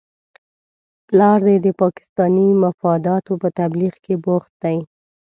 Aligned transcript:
پلار 1.07 1.39
دې 1.47 1.55
د 1.65 1.67
پاکستاني 1.81 2.47
مفاداتو 2.63 3.33
په 3.41 3.49
تبلیغ 3.59 3.93
کې 4.05 4.15
بوخت 4.25 4.51
دی؟ 4.63 4.77